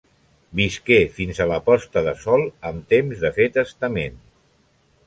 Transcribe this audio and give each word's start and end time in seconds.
Visqué 0.59 0.97
fins 1.17 1.41
a 1.45 1.47
la 1.51 1.59
posta 1.67 2.03
de 2.09 2.15
sol 2.25 2.47
amb 2.71 2.89
temps 2.95 3.23
de 3.27 3.33
fer 3.39 3.49
testament. 3.61 4.21